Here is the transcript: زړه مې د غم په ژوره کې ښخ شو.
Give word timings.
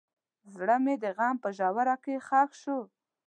زړه 0.53 0.75
مې 0.83 0.95
د 1.03 1.05
غم 1.17 1.35
په 1.43 1.49
ژوره 1.57 1.95
کې 2.03 2.15
ښخ 2.27 2.49
شو. 2.61 2.77